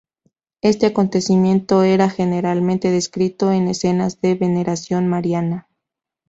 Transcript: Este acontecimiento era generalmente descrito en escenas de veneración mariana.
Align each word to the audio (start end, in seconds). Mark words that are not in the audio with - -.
Este 0.63 0.87
acontecimiento 0.87 1.83
era 1.83 2.09
generalmente 2.09 2.89
descrito 2.89 3.51
en 3.51 3.67
escenas 3.67 4.19
de 4.19 4.33
veneración 4.33 5.07
mariana. 5.07 5.67